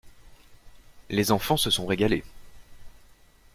Les 1.11 1.31
enfants 1.31 1.57
se 1.57 1.69
sont 1.69 1.85
régalés. 1.85 2.23